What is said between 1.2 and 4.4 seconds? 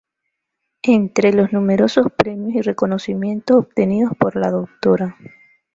los numerosos premios y reconocimientos obtenidos por